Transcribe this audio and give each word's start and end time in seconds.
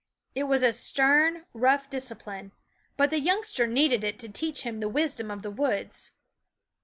It 0.33 0.45
was 0.45 0.79
stern, 0.79 1.45
rough 1.53 1.87
discipline; 1.87 2.53
but 2.97 3.11
the 3.11 3.19
youngster 3.19 3.67
needed 3.67 4.03
it 4.03 4.17
to 4.21 4.29
teach 4.29 4.63
him 4.63 4.79
the 4.79 4.89
wis 4.89 5.13
dom 5.13 5.29
of 5.29 5.43
the 5.43 5.51
woods. 5.51 6.09